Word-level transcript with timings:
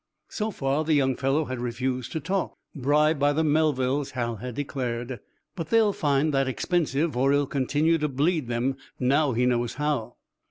So 0.29 0.49
far, 0.49 0.83
the 0.83 0.95
young 0.95 1.15
fellow 1.15 1.45
had 1.45 1.59
refused 1.59 2.11
to 2.13 2.19
talk. 2.19 2.55
"Bribed 2.75 3.19
by 3.19 3.33
the 3.33 3.43
Melvilles," 3.43 4.09
Hal 4.13 4.37
had 4.37 4.55
declared. 4.55 5.19
"But 5.55 5.69
they'll 5.69 5.93
find 5.93 6.33
that 6.33 6.47
expensive, 6.47 7.13
for 7.13 7.31
he'll 7.31 7.45
continue 7.45 7.99
to 7.99 8.09
bleed 8.09 8.47
them, 8.47 8.77
now 8.99 9.33
he 9.33 9.45
knows 9.45 9.75
how." 9.75 10.15